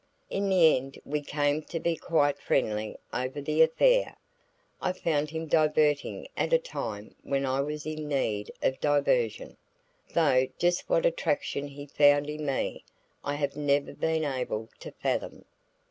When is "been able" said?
13.93-14.69